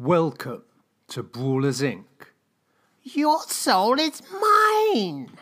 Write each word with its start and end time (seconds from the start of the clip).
Welcome 0.00 0.62
to 1.08 1.24
Brawlers 1.24 1.80
Inc. 1.80 2.04
Your 3.02 3.42
soul 3.42 3.98
is 3.98 4.22
mine. 4.30 5.32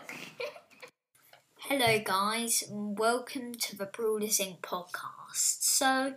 Hello, 1.58 1.98
guys, 2.02 2.64
and 2.66 2.98
welcome 2.98 3.52
to 3.52 3.76
the 3.76 3.84
Brawlers 3.84 4.38
Inc. 4.38 4.60
podcast. 4.62 5.60
So, 5.60 6.14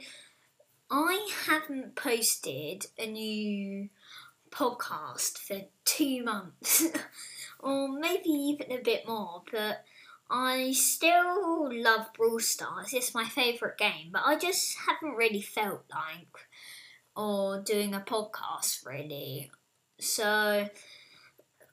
I 0.89 1.29
haven't 1.47 1.97
posted 1.97 2.85
a 2.97 3.07
new 3.07 3.89
podcast 4.51 5.37
for 5.37 5.63
two 5.83 6.23
months, 6.23 6.85
or 7.59 7.89
maybe 7.89 8.29
even 8.29 8.71
a 8.71 8.81
bit 8.81 9.05
more, 9.05 9.43
but 9.51 9.83
I 10.29 10.71
still 10.71 11.77
love 11.77 12.13
Brawl 12.15 12.39
Stars. 12.39 12.93
It's 12.93 13.13
my 13.13 13.25
favourite 13.25 13.77
game, 13.77 14.11
but 14.13 14.21
I 14.25 14.37
just 14.37 14.77
haven't 14.87 15.17
really 15.17 15.41
felt 15.41 15.83
like 15.93 16.47
or 17.19 17.59
doing 17.59 17.93
a 17.93 17.99
podcast 17.99 18.85
really. 18.85 19.51
So, 19.99 20.69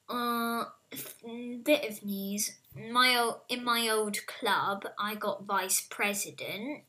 uh, 0.09 0.65
bit 1.63 1.89
of 1.89 2.05
news. 2.05 2.57
My 2.75 3.17
old, 3.17 3.37
in 3.49 3.63
my 3.63 3.89
old 3.89 4.19
club, 4.27 4.85
I 4.99 5.15
got 5.15 5.45
vice 5.45 5.87
president, 5.89 6.83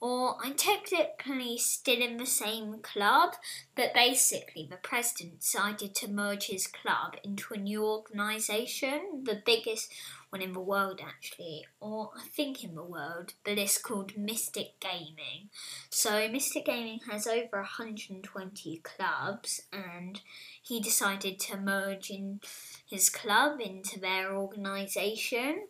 or 0.00 0.36
I'm 0.42 0.54
technically 0.54 1.58
still 1.58 2.00
in 2.00 2.16
the 2.16 2.26
same 2.26 2.78
club, 2.78 3.34
but 3.76 3.92
basically 3.92 4.66
the 4.68 4.78
president 4.78 5.40
decided 5.40 5.94
to 5.96 6.08
merge 6.08 6.46
his 6.46 6.66
club 6.66 7.16
into 7.22 7.52
a 7.52 7.58
new 7.58 7.84
organisation, 7.84 9.22
the 9.24 9.42
biggest 9.44 9.92
one 10.32 10.40
in 10.40 10.54
the 10.54 10.60
world 10.60 10.98
actually, 11.04 11.66
or 11.78 12.10
I 12.16 12.26
think 12.26 12.64
in 12.64 12.74
the 12.74 12.82
world, 12.82 13.34
but 13.44 13.58
it's 13.58 13.76
called 13.76 14.16
Mystic 14.16 14.80
Gaming. 14.80 15.50
So 15.90 16.26
Mystic 16.28 16.64
Gaming 16.64 17.00
has 17.10 17.26
over 17.26 17.58
120 17.58 18.80
clubs, 18.82 19.60
and 19.70 20.22
he 20.62 20.80
decided 20.80 21.38
to 21.40 21.58
merge 21.58 22.08
in 22.08 22.40
his 22.88 23.10
club 23.10 23.60
into 23.60 24.00
their 24.00 24.34
organisation. 24.34 25.66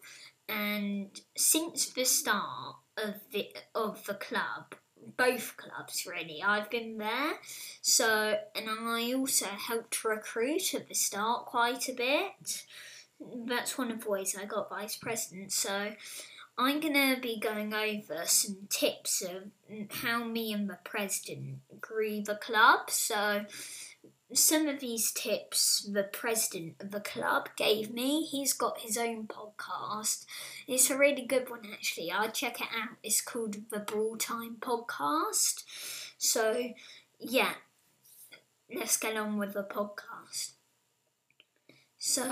And 0.48 1.20
since 1.36 1.90
the 1.90 2.04
start 2.04 2.76
of 2.96 3.14
the 3.32 3.48
of 3.74 4.04
the 4.06 4.14
club, 4.14 4.76
both 5.16 5.56
clubs 5.56 6.06
really. 6.06 6.40
I've 6.40 6.70
been 6.70 6.98
there, 6.98 7.32
so 7.80 8.36
and 8.54 8.68
I 8.70 9.12
also 9.12 9.46
helped 9.46 10.04
recruit 10.04 10.72
at 10.72 10.86
the 10.88 10.94
start 10.94 11.46
quite 11.46 11.88
a 11.88 11.94
bit. 11.94 12.64
That's 13.46 13.78
one 13.78 13.90
of 13.90 14.02
the 14.02 14.10
ways 14.10 14.36
I 14.40 14.44
got 14.44 14.70
vice 14.70 14.96
president. 14.96 15.52
So 15.52 15.92
I'm 16.58 16.80
gonna 16.80 17.16
be 17.20 17.38
going 17.38 17.72
over 17.72 18.24
some 18.26 18.68
tips 18.68 19.22
of 19.22 19.50
how 19.90 20.24
me 20.24 20.52
and 20.52 20.68
the 20.68 20.78
president 20.84 21.58
grew 21.80 22.22
the 22.22 22.36
club. 22.36 22.90
So 22.90 23.46
some 24.34 24.66
of 24.66 24.80
these 24.80 25.12
tips 25.12 25.88
the 25.90 26.04
president 26.04 26.76
of 26.80 26.90
the 26.90 27.00
club 27.00 27.50
gave 27.56 27.92
me. 27.92 28.24
He's 28.24 28.52
got 28.52 28.80
his 28.80 28.96
own 28.96 29.26
podcast. 29.26 30.24
It's 30.66 30.90
a 30.90 30.96
really 30.96 31.26
good 31.26 31.50
one, 31.50 31.62
actually. 31.72 32.10
I'll 32.10 32.30
check 32.30 32.60
it 32.60 32.68
out. 32.74 32.96
It's 33.02 33.20
called 33.20 33.56
the 33.70 33.80
Brawl 33.80 34.16
Time 34.16 34.56
Podcast. 34.60 35.64
So, 36.18 36.72
yeah, 37.18 37.54
let's 38.74 38.96
get 38.96 39.16
on 39.16 39.38
with 39.38 39.54
the 39.54 39.64
podcast. 39.64 40.52
So, 42.04 42.24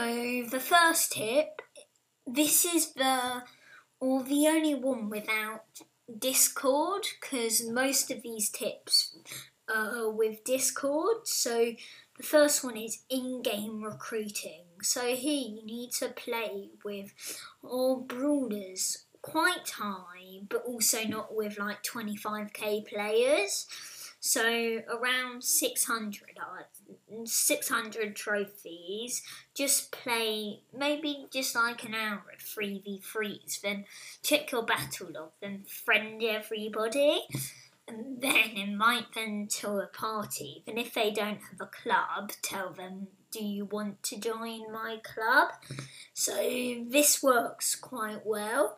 the 0.51 0.59
first 0.59 1.13
tip 1.13 1.63
this 2.27 2.65
is 2.65 2.93
the 2.95 3.45
or 4.01 4.25
the 4.25 4.49
only 4.49 4.75
one 4.75 5.09
without 5.09 5.63
Discord 6.19 7.07
because 7.21 7.65
most 7.69 8.11
of 8.11 8.21
these 8.23 8.51
tips 8.51 9.17
uh, 9.73 10.11
with 10.11 10.43
Discord. 10.43 11.29
So 11.29 11.75
the 12.17 12.23
first 12.25 12.65
one 12.65 12.77
is 12.77 13.05
in-game 13.09 13.85
recruiting. 13.85 14.65
So 14.83 15.15
here 15.15 15.49
you 15.55 15.65
need 15.65 15.93
to 16.01 16.09
play 16.09 16.71
with 16.85 17.15
all 17.63 18.01
brawlers 18.01 19.05
quite 19.23 19.71
high, 19.77 20.41
but 20.49 20.65
also 20.67 21.05
not 21.05 21.33
with 21.33 21.61
like 21.61 21.85
25k 21.85 22.89
players. 22.89 23.69
So 24.21 24.83
around 24.89 25.43
600 25.43 26.21
uh, 26.39 27.25
600 27.25 28.15
trophies. 28.15 29.23
Just 29.55 29.93
play 29.93 30.61
maybe 30.77 31.27
just 31.33 31.55
like 31.57 31.85
an 31.85 31.95
hour 31.95 32.23
of 32.33 32.41
3v3s, 32.41 33.63
then 33.63 33.87
check 34.23 34.53
your 34.53 34.63
battle 34.63 35.09
log, 35.13 35.31
then 35.41 35.65
friend 35.65 36.23
everybody 36.23 37.23
and 37.89 38.21
then 38.21 38.51
invite 38.57 39.15
them 39.15 39.47
to 39.49 39.79
a 39.79 39.87
party. 39.87 40.63
Even 40.67 40.79
if 40.79 40.95
they 40.95 41.11
don't 41.11 41.41
have 41.51 41.61
a 41.61 41.67
club, 41.67 42.33
tell 42.43 42.73
them, 42.73 43.09
Do 43.31 43.45
you 43.45 43.65
want 43.65 44.03
to 44.05 44.19
join 44.19 44.73
my 44.73 44.99
club? 45.03 45.51
So 46.13 46.35
this 46.89 47.23
works 47.23 47.75
quite 47.75 48.27
well. 48.27 48.77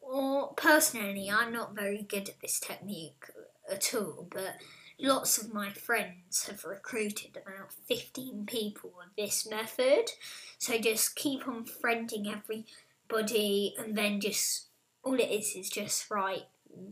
Or 0.00 0.54
personally, 0.54 1.30
I'm 1.30 1.52
not 1.52 1.74
very 1.74 2.02
good 2.02 2.28
at 2.28 2.40
this 2.40 2.58
technique 2.58 3.26
at 3.70 3.94
all, 3.94 4.26
but 4.30 4.56
lots 4.98 5.38
of 5.38 5.52
my 5.52 5.70
friends 5.70 6.46
have 6.46 6.64
recruited 6.64 7.36
about 7.36 7.72
15 7.86 8.46
people 8.46 8.92
with 8.96 9.14
this 9.16 9.48
method. 9.48 10.10
So 10.58 10.78
just 10.78 11.16
keep 11.16 11.46
on 11.48 11.64
friending 11.64 12.26
everybody, 12.26 13.74
and 13.78 13.96
then 13.96 14.20
just 14.20 14.66
all 15.02 15.14
it 15.14 15.30
is 15.30 15.54
is 15.56 15.70
just 15.70 16.10
write 16.10 16.46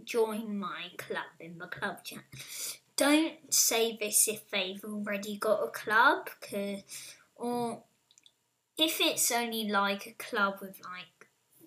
join 0.05 0.59
my 0.59 0.91
club 0.97 1.27
in 1.41 1.59
the 1.59 1.67
club 1.67 2.03
chat. 2.05 2.25
Don't 2.97 3.55
say 3.55 3.97
this 3.97 4.27
if 4.27 4.51
they've 4.51 4.83
already 4.85 5.37
got 5.37 5.63
a 5.63 5.69
club, 5.69 6.29
cause, 6.41 6.83
or 7.37 7.83
if 8.77 9.01
it's 9.01 9.31
only 9.31 9.69
like 9.69 10.07
a 10.07 10.13
club 10.23 10.57
with 10.61 10.81
like 10.85 11.18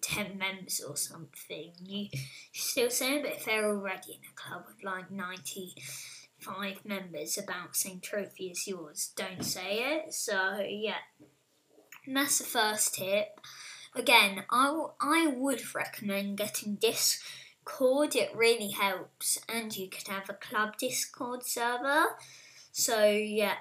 10 0.02 0.38
members 0.38 0.82
or 0.82 0.98
something, 0.98 1.72
you 1.80 2.08
still 2.54 2.90
but 3.22 3.34
if 3.34 3.46
they're 3.46 3.70
already 3.70 4.14
in 4.14 4.30
a 4.30 4.36
club 4.36 4.66
with 4.68 4.84
like 4.84 5.12
95 5.12 6.86
members 6.86 7.38
about 7.38 7.76
same 7.76 8.00
trophy 8.00 8.52
as 8.52 8.68
yours, 8.68 9.12
don't 9.16 9.44
say 9.44 9.96
it. 9.96 10.14
So, 10.14 10.60
yeah, 10.68 10.96
and 12.06 12.16
that's 12.16 12.40
the 12.40 12.46
first 12.46 12.96
tip. 12.96 13.40
Again, 13.96 14.44
I, 14.50 14.68
w- 14.68 14.92
I 15.00 15.28
would 15.28 15.76
recommend 15.76 16.38
getting 16.38 16.76
Discord, 16.76 18.16
it 18.16 18.32
really 18.36 18.72
helps, 18.72 19.40
and 19.48 19.76
you 19.76 19.90
could 19.90 20.08
have 20.08 20.30
a 20.30 20.34
club 20.34 20.78
Discord 20.78 21.46
server. 21.46 22.06
So 22.72 23.06
yeah, 23.06 23.56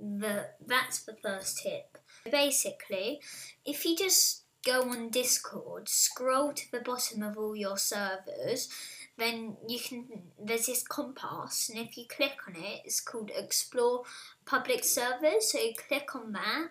the 0.00 0.48
that's 0.66 1.00
the 1.00 1.16
first 1.22 1.62
tip. 1.62 1.98
Basically, 2.30 3.20
if 3.64 3.84
you 3.84 3.96
just 3.96 4.45
go 4.66 4.82
on 4.82 5.10
Discord, 5.10 5.88
scroll 5.88 6.52
to 6.52 6.72
the 6.72 6.80
bottom 6.80 7.22
of 7.22 7.38
all 7.38 7.54
your 7.54 7.78
servers, 7.78 8.68
then 9.16 9.56
you 9.66 9.78
can 9.78 10.04
there's 10.38 10.66
this 10.66 10.82
compass 10.82 11.70
and 11.70 11.78
if 11.78 11.96
you 11.96 12.04
click 12.06 12.36
on 12.46 12.54
it 12.54 12.82
it's 12.84 13.00
called 13.00 13.30
explore 13.34 14.02
public 14.44 14.84
servers 14.84 15.52
so 15.52 15.58
you 15.58 15.72
click 15.88 16.14
on 16.14 16.32
that 16.32 16.68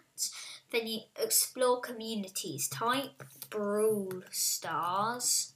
then 0.72 0.86
you 0.86 1.00
explore 1.22 1.82
communities 1.82 2.68
type 2.68 3.24
brawl 3.50 4.12
stars 4.32 5.54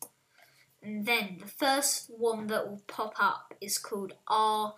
and 0.82 1.06
then 1.06 1.38
the 1.40 1.48
first 1.48 2.10
one 2.18 2.48
that 2.48 2.68
will 2.68 2.82
pop 2.88 3.14
up 3.20 3.54
is 3.62 3.78
called 3.78 4.14
R 4.28 4.74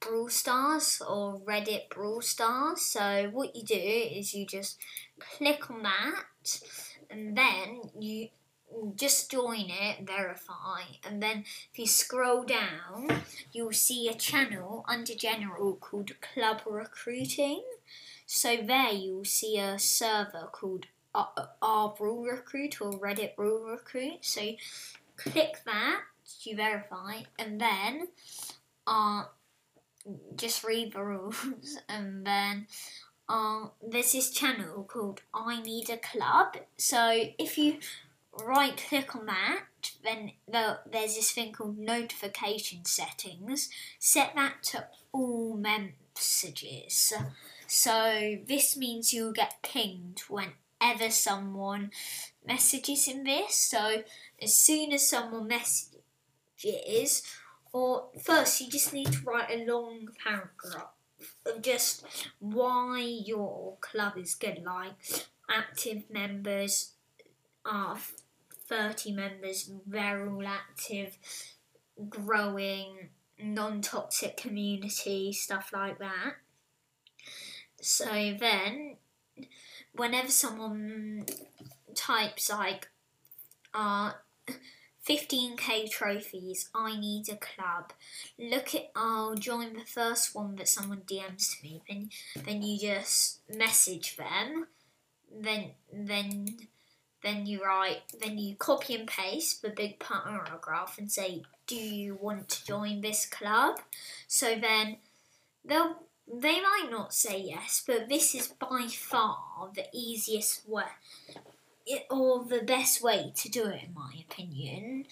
Brawl 0.00 0.28
Stars 0.28 1.02
or 1.06 1.40
Reddit 1.40 1.88
Brawl 1.90 2.20
Stars. 2.20 2.82
So 2.82 3.30
what 3.32 3.56
you 3.56 3.64
do 3.64 3.74
is 3.74 4.32
you 4.32 4.46
just 4.46 4.78
click 5.18 5.70
on 5.70 5.82
that 5.82 6.22
and 7.10 7.36
then 7.36 7.82
you 7.98 8.28
just 8.96 9.30
join 9.30 9.66
it, 9.70 10.06
verify, 10.06 10.82
and 11.04 11.22
then 11.22 11.44
if 11.72 11.78
you 11.78 11.86
scroll 11.86 12.44
down, 12.44 13.22
you'll 13.52 13.72
see 13.72 14.08
a 14.08 14.14
channel 14.14 14.84
under 14.86 15.14
general 15.14 15.76
called 15.76 16.12
Club 16.20 16.60
Recruiting. 16.66 17.62
So 18.26 18.56
there 18.56 18.92
you'll 18.92 19.24
see 19.24 19.58
a 19.58 19.78
server 19.78 20.48
called 20.52 20.86
R 21.14 21.94
Brawl 21.96 22.24
Recruit 22.24 22.80
or 22.80 22.92
Reddit 22.92 23.36
Brawl 23.36 23.60
Recruit. 23.60 24.18
So 24.20 24.52
click 25.16 25.60
that 25.64 26.02
to 26.42 26.54
verify, 26.54 27.22
and 27.38 27.60
then 27.60 28.08
uh, 28.86 29.24
just 30.36 30.62
read 30.64 30.92
the 30.92 31.02
rules, 31.02 31.78
and 31.88 32.26
then 32.26 32.66
uh, 33.28 33.66
there's 33.86 34.12
this 34.12 34.30
channel 34.30 34.84
called 34.84 35.20
I 35.34 35.60
Need 35.60 35.90
a 35.90 35.98
Club. 35.98 36.56
So 36.76 37.26
if 37.38 37.58
you 37.58 37.78
right 38.44 38.76
click 38.76 39.14
on 39.14 39.26
that, 39.26 39.64
then 40.02 40.32
the, 40.46 40.78
there's 40.90 41.16
this 41.16 41.32
thing 41.32 41.52
called 41.52 41.78
notification 41.78 42.84
settings. 42.84 43.68
Set 43.98 44.34
that 44.34 44.62
to 44.64 44.86
all 45.12 45.56
messages. 45.56 47.12
So 47.66 48.38
this 48.46 48.76
means 48.76 49.12
you'll 49.12 49.32
get 49.32 49.62
pinged 49.62 50.22
whenever 50.28 51.10
someone 51.10 51.90
messages 52.46 53.08
in 53.08 53.24
this. 53.24 53.56
So 53.56 54.04
as 54.40 54.54
soon 54.54 54.92
as 54.92 55.08
someone 55.08 55.48
messages, 55.48 57.22
or 57.72 58.08
first 58.22 58.60
you 58.60 58.70
just 58.70 58.94
need 58.94 59.12
to 59.12 59.20
write 59.24 59.50
a 59.50 59.66
long 59.70 60.08
paragraph 60.24 60.92
just 61.60 62.04
why 62.38 63.00
your 63.00 63.76
club 63.80 64.16
is 64.16 64.34
good. 64.34 64.62
Like 64.64 64.92
active 65.48 66.04
members 66.10 66.92
are 67.64 67.98
30 68.68 69.12
members, 69.12 69.70
all 69.94 70.46
active, 70.46 71.16
growing, 72.08 73.08
non 73.42 73.80
toxic 73.80 74.36
community, 74.36 75.32
stuff 75.32 75.70
like 75.72 75.98
that. 75.98 76.34
So 77.80 78.36
then, 78.38 78.96
whenever 79.94 80.30
someone 80.30 81.26
types 81.94 82.50
like, 82.50 82.88
uh, 83.72 84.12
15k 85.08 85.90
trophies, 85.90 86.68
I 86.74 86.98
need 86.98 87.28
a 87.28 87.36
club. 87.36 87.92
Look 88.38 88.74
at, 88.74 88.90
I'll 88.94 89.34
join 89.34 89.72
the 89.72 89.86
first 89.86 90.34
one 90.34 90.56
that 90.56 90.68
someone 90.68 91.02
DMs 91.06 91.56
to 91.56 91.64
me. 91.64 91.82
Then, 91.88 92.10
then 92.44 92.62
you 92.62 92.78
just 92.78 93.40
message 93.48 94.16
them. 94.16 94.66
Then, 95.34 95.72
then, 95.92 96.58
then 97.22 97.46
you 97.46 97.64
write, 97.64 98.02
then 98.20 98.38
you 98.38 98.56
copy 98.56 98.94
and 98.94 99.08
paste 99.08 99.62
the 99.62 99.70
big 99.70 99.98
paragraph 99.98 100.96
and 100.98 101.10
say, 101.10 101.42
do 101.66 101.76
you 101.76 102.18
want 102.20 102.48
to 102.50 102.66
join 102.66 103.00
this 103.00 103.24
club? 103.24 103.80
So 104.26 104.56
then 104.60 104.98
they'll 105.64 105.96
they 106.30 106.60
might 106.60 106.88
not 106.90 107.14
say 107.14 107.40
yes, 107.40 107.82
but 107.86 108.10
this 108.10 108.34
is 108.34 108.48
by 108.48 108.86
far 108.90 109.70
the 109.74 109.86
easiest 109.94 110.68
way 110.68 110.84
or 112.10 112.44
the 112.44 112.62
best 112.62 113.02
way 113.02 113.32
to 113.36 113.48
do 113.48 113.66
it 113.66 113.84
in 113.84 113.94
my 113.94 114.12
opinion. 114.28 115.06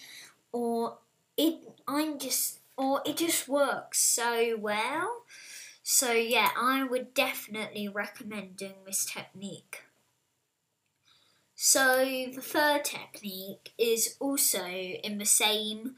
Or 0.51 0.97
it 1.37 1.55
I'm 1.87 2.19
just 2.19 2.59
or 2.77 3.01
it 3.05 3.17
just 3.17 3.47
works 3.47 3.99
so 3.99 4.57
well. 4.59 5.23
So 5.83 6.11
yeah, 6.11 6.49
I 6.59 6.83
would 6.83 7.13
definitely 7.13 7.87
recommend 7.87 8.57
doing 8.57 8.83
this 8.85 9.05
technique. 9.05 9.83
So 11.55 12.27
the 12.33 12.41
third 12.41 12.85
technique 12.85 13.71
is 13.77 14.15
also 14.19 14.65
in 14.67 15.17
the 15.17 15.25
same 15.25 15.95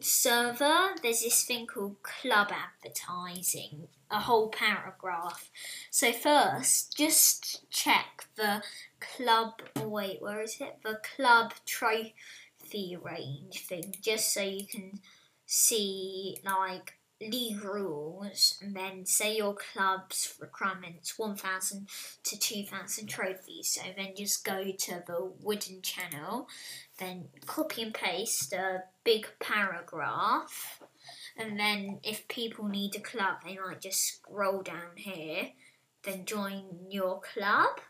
server, 0.00 0.94
there's 1.02 1.22
this 1.22 1.44
thing 1.44 1.66
called 1.66 2.02
club 2.02 2.50
advertising, 2.52 3.88
a 4.10 4.20
whole 4.20 4.48
paragraph. 4.48 5.50
So 5.90 6.12
first, 6.12 6.96
just 6.96 7.68
check 7.70 8.28
the 8.36 8.62
club. 9.00 9.62
Oh, 9.76 9.88
wait, 9.88 10.20
where 10.20 10.42
is 10.42 10.60
it? 10.60 10.78
The 10.82 11.00
club 11.16 11.52
trophy 11.66 12.96
range 13.00 13.66
thing, 13.66 13.94
just 14.00 14.32
so 14.32 14.42
you 14.42 14.66
can 14.66 15.00
see 15.46 16.36
like 16.44 16.94
league 17.20 17.64
rules 17.64 18.58
and 18.62 18.76
then 18.76 19.04
say 19.04 19.36
your 19.36 19.54
club's 19.54 20.36
requirements 20.40 21.18
1000 21.18 21.88
to 22.22 22.38
2000 22.38 23.06
trophies 23.08 23.68
so 23.68 23.80
then 23.96 24.14
just 24.16 24.44
go 24.44 24.70
to 24.78 25.02
the 25.06 25.32
wooden 25.40 25.82
channel 25.82 26.46
then 26.98 27.26
copy 27.44 27.82
and 27.82 27.94
paste 27.94 28.52
a 28.52 28.84
big 29.02 29.26
paragraph 29.40 30.80
and 31.36 31.58
then 31.58 31.98
if 32.04 32.28
people 32.28 32.68
need 32.68 32.94
a 32.94 33.00
club 33.00 33.38
they 33.44 33.58
might 33.58 33.80
just 33.80 34.00
scroll 34.00 34.62
down 34.62 34.94
here 34.94 35.48
then 36.04 36.24
join 36.24 36.62
your 36.88 37.20
club 37.20 37.80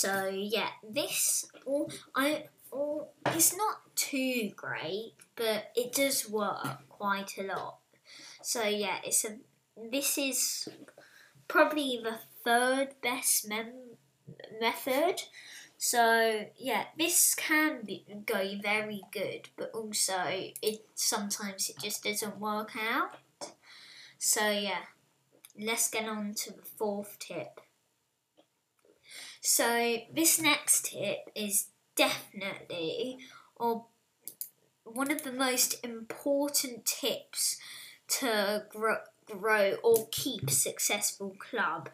so 0.00 0.28
yeah 0.28 0.70
this 0.88 1.46
all 1.66 1.90
i 2.14 2.44
all 2.70 3.12
it's 3.26 3.56
not 3.56 3.78
too 3.96 4.50
great 4.56 5.12
but 5.36 5.70
it 5.74 5.92
does 5.92 6.28
work 6.28 6.88
quite 6.88 7.36
a 7.38 7.42
lot 7.42 7.80
so 8.42 8.62
yeah, 8.64 8.98
it's 9.04 9.24
a. 9.24 9.36
This 9.90 10.18
is 10.18 10.68
probably 11.48 12.00
the 12.02 12.18
third 12.44 12.88
best 13.02 13.48
mem- 13.48 13.96
method. 14.60 15.22
So 15.78 16.46
yeah, 16.56 16.84
this 16.98 17.34
can 17.34 17.84
be, 17.84 18.04
go 18.26 18.58
very 18.62 19.00
good, 19.12 19.48
but 19.56 19.70
also 19.72 20.20
it 20.26 20.86
sometimes 20.94 21.70
it 21.70 21.76
just 21.82 22.04
doesn't 22.04 22.38
work 22.38 22.72
out. 22.76 23.16
So 24.18 24.50
yeah, 24.50 24.84
let's 25.58 25.88
get 25.88 26.08
on 26.08 26.34
to 26.34 26.52
the 26.52 26.62
fourth 26.62 27.18
tip. 27.18 27.60
So 29.40 29.98
this 30.12 30.40
next 30.40 30.86
tip 30.86 31.30
is 31.34 31.68
definitely 31.96 33.18
or 33.56 33.86
one 34.84 35.10
of 35.10 35.22
the 35.22 35.32
most 35.32 35.84
important 35.84 36.84
tips 36.84 37.58
to 38.08 38.64
grow, 38.70 38.96
grow 39.26 39.76
or 39.82 40.08
keep 40.10 40.50
successful 40.50 41.36
club, 41.38 41.90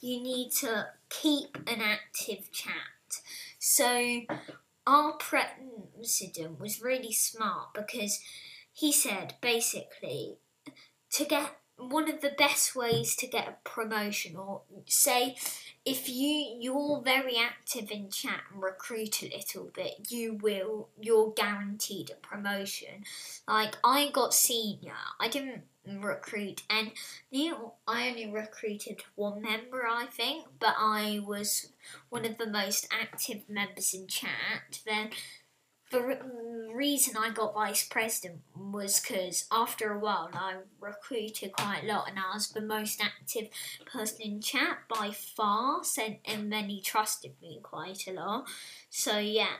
you 0.00 0.20
need 0.20 0.50
to 0.52 0.88
keep 1.08 1.56
an 1.66 1.80
active 1.80 2.50
chat. 2.50 3.20
So 3.58 4.22
our 4.86 5.12
president 5.12 6.58
was 6.60 6.82
really 6.82 7.12
smart 7.12 7.74
because 7.74 8.20
he 8.72 8.92
said 8.92 9.34
basically 9.40 10.36
to 11.12 11.24
get 11.24 11.58
one 11.80 12.10
of 12.10 12.20
the 12.20 12.34
best 12.36 12.76
ways 12.76 13.16
to 13.16 13.26
get 13.26 13.48
a 13.48 13.68
promotion 13.68 14.36
or 14.36 14.62
say 14.86 15.36
if 15.84 16.08
you 16.08 16.56
you're 16.60 17.00
very 17.02 17.36
active 17.38 17.90
in 17.90 18.10
chat 18.10 18.42
and 18.52 18.62
recruit 18.62 19.22
a 19.22 19.34
little 19.34 19.70
bit 19.74 20.08
you 20.10 20.34
will 20.34 20.88
you're 21.00 21.32
guaranteed 21.32 22.10
a 22.10 22.26
promotion. 22.26 23.04
Like 23.48 23.76
i 23.82 24.10
got 24.10 24.34
senior 24.34 24.94
i 25.18 25.28
didn't 25.28 25.62
recruit 25.86 26.62
and 26.68 26.92
you 27.30 27.50
know, 27.50 27.72
i 27.88 28.08
only 28.08 28.30
recruited 28.30 29.02
one 29.14 29.40
member 29.40 29.86
i 29.86 30.04
think 30.06 30.44
but 30.58 30.74
i 30.78 31.20
was 31.26 31.72
one 32.10 32.26
of 32.26 32.36
the 32.36 32.46
most 32.46 32.86
active 32.92 33.40
members 33.48 33.94
in 33.94 34.06
chat 34.06 34.80
then 34.86 35.10
the 35.90 36.00
re- 36.00 36.18
reason 36.72 37.16
I 37.16 37.30
got 37.30 37.54
vice 37.54 37.86
president 37.86 38.40
was 38.56 39.00
because 39.00 39.46
after 39.50 39.92
a 39.92 39.98
while 39.98 40.30
I 40.32 40.56
recruited 40.80 41.52
quite 41.52 41.82
a 41.84 41.86
lot 41.86 42.08
and 42.08 42.18
I 42.18 42.34
was 42.34 42.48
the 42.48 42.60
most 42.60 43.02
active 43.02 43.48
person 43.86 44.20
in 44.20 44.40
chat 44.40 44.78
by 44.88 45.10
far, 45.10 45.82
and 46.24 46.52
then 46.52 46.68
he 46.68 46.80
trusted 46.80 47.32
me 47.42 47.60
quite 47.62 48.06
a 48.06 48.12
lot. 48.12 48.46
So, 48.88 49.18
yeah, 49.18 49.56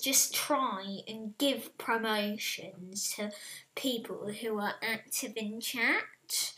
just 0.00 0.34
try 0.34 0.98
and 1.08 1.36
give 1.38 1.76
promotions 1.78 3.14
to 3.16 3.32
people 3.74 4.30
who 4.40 4.58
are 4.58 4.74
active 4.82 5.32
in 5.36 5.60
chat 5.60 6.54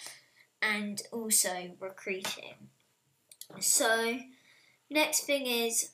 and 0.60 1.00
also 1.12 1.70
recruiting. 1.78 2.68
So, 3.60 4.18
next 4.90 5.20
thing 5.20 5.46
is 5.46 5.92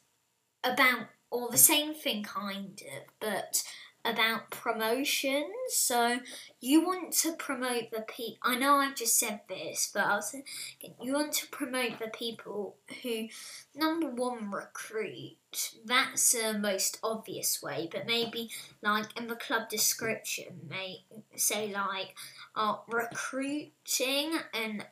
about 0.62 1.08
or 1.34 1.50
the 1.50 1.58
same 1.58 1.94
thing 1.94 2.22
kind 2.22 2.80
of, 2.96 3.02
but 3.18 3.64
about 4.04 4.50
promotions. 4.50 5.46
So 5.70 6.20
you 6.60 6.86
want 6.86 7.12
to 7.14 7.32
promote 7.32 7.90
the 7.90 8.02
people. 8.02 8.38
I 8.42 8.56
know 8.56 8.74
I've 8.76 8.94
just 8.94 9.18
said 9.18 9.40
this, 9.48 9.90
but 9.92 10.04
I 10.04 10.14
was 10.14 10.30
thinking, 10.30 10.94
you 11.02 11.14
want 11.14 11.32
to 11.32 11.48
promote 11.48 11.98
the 11.98 12.10
people 12.16 12.76
who 13.02 13.26
number 13.74 14.08
one 14.08 14.52
recruit. 14.52 15.38
That's 15.84 16.32
the 16.32 16.56
most 16.56 16.98
obvious 17.02 17.60
way, 17.60 17.88
but 17.90 18.06
maybe 18.06 18.50
like 18.80 19.18
in 19.18 19.26
the 19.26 19.34
club 19.34 19.68
description, 19.68 20.60
may 20.68 20.98
say 21.34 21.72
like 21.72 22.14
uh, 22.54 22.76
recruiting 22.86 24.38
and 24.52 24.86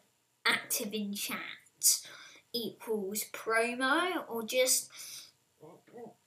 active 0.45 0.93
in 0.93 1.15
chat 1.15 1.39
equals 2.53 3.27
promo, 3.33 4.25
or 4.29 4.43
just 4.43 4.91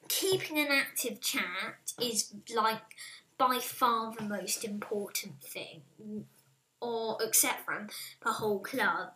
keeping 0.07 0.59
an 0.59 0.67
active 0.69 1.21
chat 1.21 1.93
is 2.01 2.33
like 2.55 2.81
by 3.37 3.59
far 3.61 4.13
the 4.13 4.23
most 4.23 4.63
important 4.63 5.41
thing, 5.41 5.81
or 6.81 7.17
except 7.21 7.65
from 7.65 7.87
the 8.23 8.31
whole 8.33 8.59
club. 8.59 9.13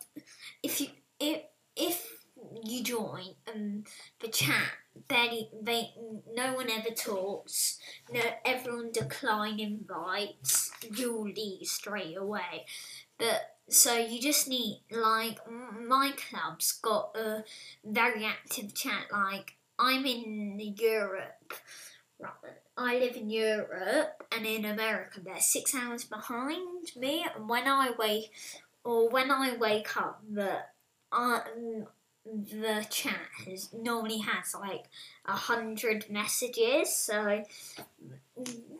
If 0.62 0.80
you 0.80 0.88
if 1.18 1.42
if 1.76 2.20
you 2.64 2.82
join 2.82 3.34
and 3.46 3.86
the 4.20 4.28
chat 4.28 4.72
barely 5.08 5.50
they 5.62 5.90
no 6.34 6.54
one 6.54 6.70
ever 6.70 6.90
talks 6.90 7.78
no 8.12 8.20
everyone 8.44 8.90
decline 8.92 9.60
invites 9.60 10.70
you'll 10.96 11.24
leave 11.24 11.66
straight 11.66 12.16
away 12.16 12.64
but 13.18 13.56
so 13.68 13.96
you 13.96 14.20
just 14.20 14.48
need 14.48 14.82
like 14.90 15.38
my 15.48 16.12
club's 16.16 16.72
got 16.72 17.14
a 17.16 17.44
very 17.84 18.24
active 18.24 18.74
chat 18.74 19.04
like 19.12 19.54
I'm 19.80 20.04
in 20.04 20.60
Europe. 20.78 21.54
I 22.76 22.98
live 22.98 23.16
in 23.16 23.30
Europe 23.30 24.26
and 24.30 24.44
in 24.46 24.66
America. 24.66 25.20
They're 25.24 25.40
six 25.40 25.74
hours 25.74 26.04
behind 26.04 26.94
me, 26.94 27.26
and 27.34 27.48
when 27.48 27.66
I 27.66 27.92
wake 27.98 28.30
or 28.84 29.08
when 29.08 29.30
I 29.30 29.56
wake 29.56 29.96
up, 29.96 30.22
the 30.30 30.58
uh, 31.10 31.40
the 32.26 32.86
chat 32.90 33.28
has 33.46 33.72
normally 33.72 34.18
has 34.18 34.54
like 34.54 34.84
a 35.24 35.32
hundred 35.32 36.10
messages. 36.10 36.94
So 36.94 37.44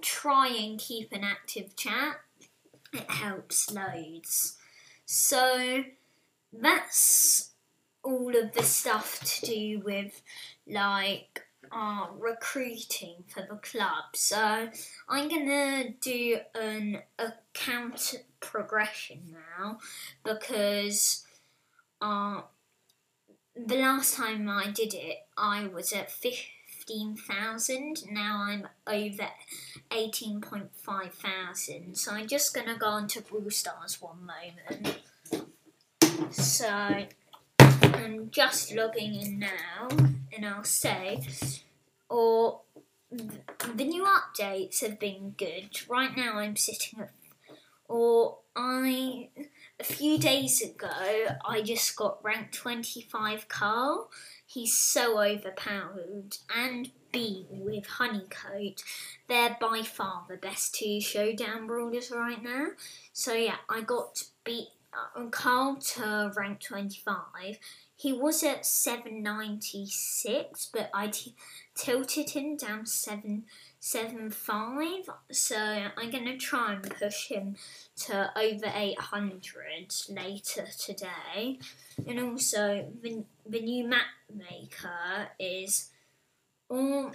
try 0.02 0.48
and 0.48 0.78
keep 0.78 1.12
an 1.12 1.24
active 1.24 1.74
chat. 1.76 2.20
It 2.92 3.10
helps 3.10 3.72
loads. 3.72 4.58
So 5.06 5.84
that's 6.52 7.49
all 8.02 8.36
of 8.36 8.52
the 8.52 8.62
stuff 8.62 9.20
to 9.20 9.46
do 9.46 9.82
with 9.84 10.22
like 10.66 11.42
uh, 11.72 12.06
recruiting 12.18 13.24
for 13.28 13.42
the 13.42 13.56
club. 13.56 14.14
So 14.14 14.68
I'm 15.08 15.28
gonna 15.28 15.90
do 16.00 16.38
an 16.54 17.02
account 17.18 18.14
progression 18.40 19.32
now 19.32 19.78
because 20.24 21.24
uh, 22.00 22.42
the 23.54 23.76
last 23.76 24.14
time 24.14 24.48
I 24.48 24.70
did 24.70 24.94
it, 24.94 25.18
I 25.36 25.66
was 25.66 25.92
at 25.92 26.10
15,000. 26.10 28.10
Now 28.10 28.46
I'm 28.48 28.68
over 28.86 29.28
18.5 29.90 31.12
thousand. 31.12 31.96
So 31.96 32.12
I'm 32.12 32.26
just 32.26 32.54
to 32.54 32.74
go 32.76 32.86
on 32.86 33.06
to 33.08 33.22
Brawl 33.22 33.50
Stars 33.50 34.00
one 34.00 34.26
moment. 34.26 34.98
So 36.30 37.06
I'm 37.82 38.30
just 38.30 38.74
logging 38.74 39.14
in 39.14 39.38
now 39.38 39.88
and 40.32 40.46
I'll 40.46 40.64
say, 40.64 41.26
or 42.08 42.60
the 43.10 43.84
new 43.84 44.04
updates 44.04 44.80
have 44.82 44.98
been 44.98 45.34
good. 45.36 45.70
Right 45.88 46.16
now 46.16 46.38
I'm 46.38 46.56
sitting 46.56 47.00
at, 47.00 47.10
or 47.88 48.38
I 48.54 49.28
a 49.78 49.84
few 49.84 50.18
days 50.18 50.62
ago, 50.62 50.88
I 51.44 51.62
just 51.62 51.96
got 51.96 52.22
ranked 52.22 52.54
25 52.54 53.48
Carl. 53.48 54.10
He's 54.46 54.76
so 54.76 55.20
overpowered. 55.20 56.36
And 56.54 56.90
Bea 57.12 57.46
with 57.50 57.86
Honeycoat. 57.86 58.82
They're 59.28 59.56
by 59.60 59.82
far 59.82 60.24
the 60.28 60.36
best 60.36 60.74
two 60.74 61.00
showdown 61.00 61.66
brawlers 61.66 62.10
right 62.10 62.42
now. 62.42 62.68
So 63.12 63.32
yeah, 63.32 63.56
I 63.68 63.80
got 63.80 64.22
beat 64.44 64.68
Carl 65.30 65.76
to 65.76 66.32
rank 66.36 66.60
25. 66.60 67.58
He 67.96 68.12
was 68.12 68.42
at 68.42 68.66
796, 68.66 70.70
but 70.72 70.90
I 70.94 71.12
tilted 71.74 72.30
him 72.30 72.56
down 72.56 72.86
775. 72.86 75.10
So 75.30 75.56
I'm 75.56 76.10
gonna 76.10 76.38
try 76.38 76.72
and 76.72 76.82
push 76.82 77.28
him 77.28 77.56
to 78.06 78.32
over 78.36 78.72
eight 78.74 78.98
hundred 78.98 79.92
later 80.08 80.66
today. 80.78 81.60
And 82.06 82.18
also 82.20 82.90
the, 83.02 83.24
the 83.46 83.60
new 83.60 83.86
map 83.86 84.06
maker 84.34 85.28
is 85.38 85.90
all 86.68 87.12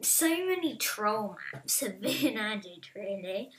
so 0.00 0.28
many 0.28 0.76
troll 0.76 1.36
maps 1.52 1.80
have 1.80 2.00
been 2.00 2.36
added 2.36 2.86
really 2.94 3.50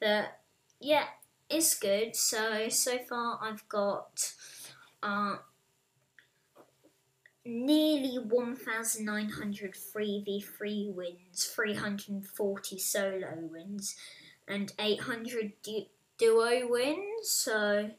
that 0.00 0.40
yeah 0.80 1.04
it's 1.48 1.74
good. 1.78 2.16
So 2.16 2.68
so 2.68 2.98
far 2.98 3.38
I've 3.42 3.68
got 3.68 4.32
uh 5.02 5.36
nearly 7.46 8.16
1,900 8.16 9.74
3v3 9.74 10.94
wins, 10.94 11.44
340 11.44 12.78
solo 12.78 13.34
wins, 13.50 13.96
and 14.48 14.72
800 14.78 15.52
du- 15.62 15.88
duo 16.16 16.66
wins, 16.66 17.28
so 17.28 17.90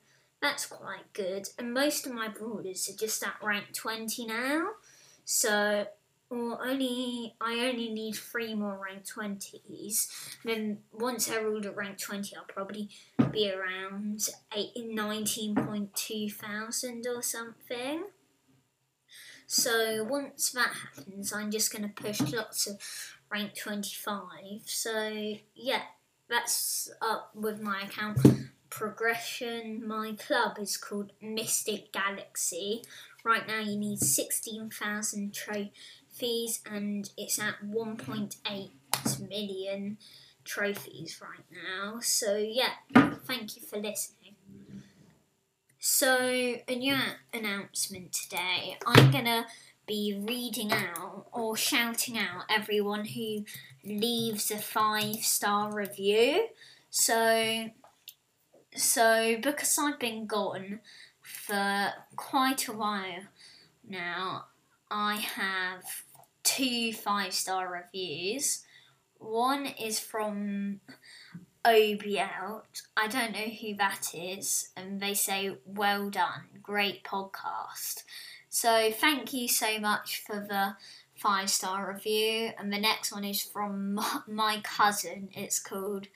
that's 0.42 0.66
quite 0.66 1.14
good. 1.14 1.48
And 1.60 1.74
most 1.74 2.08
of 2.08 2.14
my 2.14 2.28
brawlers 2.28 2.90
are 2.90 2.98
just 2.98 3.24
at 3.24 3.36
rank 3.42 3.74
20 3.74 4.26
now, 4.26 4.70
so 5.26 5.86
well, 6.30 6.60
only 6.66 7.36
I 7.40 7.68
only 7.68 7.92
need 7.92 8.16
three 8.16 8.56
more 8.56 8.80
rank 8.84 9.06
20s. 9.06 10.08
then 10.44 10.80
once 10.92 11.28
they're 11.28 11.48
all 11.48 11.66
at 11.66 11.76
rank 11.76 12.00
20, 12.00 12.36
I'll 12.36 12.46
probably 12.46 12.90
be 13.36 13.52
around 13.52 14.30
8, 14.56 14.72
19.2 14.78 16.34
thousand 16.34 17.06
or 17.06 17.22
something. 17.22 18.06
So 19.46 20.04
once 20.04 20.52
that 20.52 20.72
happens, 20.96 21.34
I'm 21.34 21.52
just 21.52 21.72
going 21.72 21.84
to 21.84 22.02
push 22.02 22.22
lots 22.34 22.66
of 22.66 22.78
rank 23.30 23.56
25. 23.56 24.28
So 24.66 25.36
yeah, 25.54 25.82
that's 26.30 26.90
up 27.02 27.32
with 27.36 27.62
my 27.62 27.82
account 27.82 28.20
progression. 28.70 29.86
My 29.86 30.14
club 30.14 30.58
is 30.60 30.78
called 30.78 31.12
Mystic 31.22 31.92
Galaxy. 31.92 32.84
Right 33.24 33.48
now, 33.48 33.60
you 33.60 33.78
need 33.78 34.00
16,000 34.00 35.34
trophies, 35.34 36.62
and 36.70 37.10
it's 37.18 37.40
at 37.40 37.56
1.8 37.66 39.30
million 39.30 39.98
trophies 40.46 41.20
right 41.22 41.46
now. 41.52 42.00
So 42.00 42.38
yeah, 42.38 42.74
thank 43.26 43.58
you 43.58 43.64
for 43.64 43.78
listening. 43.78 44.36
So, 45.88 46.18
a 46.18 46.76
new 46.76 46.98
announcement 47.32 48.12
today. 48.12 48.76
I'm 48.88 49.12
gonna 49.12 49.46
be 49.86 50.20
reading 50.20 50.72
out 50.72 51.28
or 51.32 51.56
shouting 51.56 52.18
out 52.18 52.46
everyone 52.50 53.06
who 53.06 53.46
leaves 53.84 54.50
a 54.50 54.58
five 54.58 55.18
star 55.18 55.72
review. 55.72 56.48
So, 56.90 57.70
so 58.76 59.38
because 59.40 59.78
I've 59.78 60.00
been 60.00 60.26
gone 60.26 60.80
for 61.22 61.94
quite 62.16 62.68
a 62.68 62.74
while 62.74 63.22
now, 63.88 64.46
I 64.90 65.18
have 65.18 65.84
two 66.42 66.94
five 66.94 67.34
star 67.34 67.72
reviews. 67.72 68.65
One 69.20 69.66
is 69.66 70.00
from 70.00 70.82
OBL. 71.66 72.62
I 72.96 73.08
don't 73.08 73.32
know 73.34 73.40
who 73.40 73.76
that 73.76 74.12
is, 74.14 74.70
and 74.78 75.00
they 75.02 75.14
say, 75.14 75.58
Well 75.66 76.10
done, 76.10 76.44
great 76.62 77.04
podcast. 77.04 78.04
So, 78.50 78.92
thank 78.92 79.34
you 79.34 79.48
so 79.48 79.80
much 79.80 80.24
for 80.26 80.36
the 80.36 80.76
five 81.16 81.50
star 81.50 81.92
review. 81.92 82.52
And 82.58 82.72
the 82.72 82.80
next 82.80 83.12
one 83.12 83.24
is 83.26 83.42
from 83.42 84.00
my 84.28 84.62
cousin. 84.64 85.30
It's 85.34 85.60
called, 85.60 86.08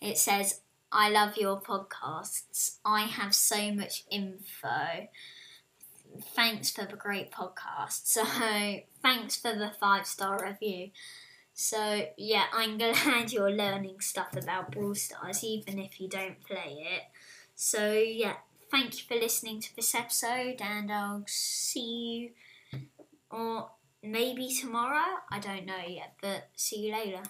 it 0.00 0.16
says, 0.16 0.60
I 0.92 1.10
love 1.10 1.36
your 1.36 1.60
podcasts. 1.60 2.76
I 2.84 3.02
have 3.02 3.34
so 3.34 3.72
much 3.72 4.04
info. 4.10 5.08
Thanks 6.36 6.70
for 6.70 6.84
the 6.86 6.96
great 6.96 7.32
podcast. 7.32 8.02
So, 8.04 8.24
thanks 9.02 9.36
for 9.36 9.52
the 9.52 9.72
five 9.80 10.06
star 10.06 10.40
review. 10.44 10.90
So 11.54 12.06
yeah, 12.16 12.46
I'm 12.52 12.78
glad 12.78 13.32
you're 13.32 13.50
learning 13.50 14.00
stuff 14.00 14.36
about 14.36 14.72
Brawl 14.72 14.94
Stars, 14.94 15.44
even 15.44 15.78
if 15.78 16.00
you 16.00 16.08
don't 16.08 16.42
play 16.44 16.84
it. 16.94 17.02
So 17.54 17.92
yeah, 17.92 18.34
thank 18.70 18.98
you 18.98 19.04
for 19.06 19.14
listening 19.14 19.60
to 19.60 19.76
this 19.76 19.94
episode, 19.94 20.60
and 20.60 20.92
I'll 20.92 21.24
see 21.26 22.32
you, 22.72 22.80
or 23.30 23.70
maybe 24.02 24.52
tomorrow. 24.52 25.20
I 25.30 25.38
don't 25.38 25.64
know 25.64 25.82
yet, 25.86 26.14
but 26.20 26.48
see 26.56 26.86
you 26.86 26.92
later. 26.92 27.22